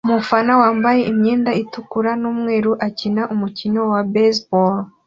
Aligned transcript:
Umufata 0.07 0.51
wambaye 0.61 1.01
imyenda 1.11 1.51
itukura 1.61 2.11
numweru 2.21 2.71
akina 2.87 3.23
umukino 3.33 3.79
wa 3.91 4.01
baseball 4.13 4.75